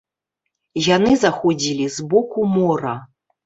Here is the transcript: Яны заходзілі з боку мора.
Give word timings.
Яны 0.95 1.11
заходзілі 1.25 1.85
з 1.99 2.09
боку 2.17 2.51
мора. 2.59 2.95